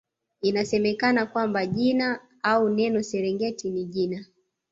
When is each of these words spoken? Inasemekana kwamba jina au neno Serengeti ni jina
Inasemekana 0.41 1.25
kwamba 1.25 1.65
jina 1.65 2.19
au 2.43 2.69
neno 2.69 3.03
Serengeti 3.03 3.69
ni 3.69 3.85
jina 3.85 4.25